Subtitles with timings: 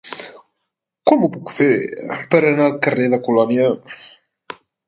[1.09, 1.69] Com ho puc fer
[2.33, 3.73] per anar al carrer de Colònia?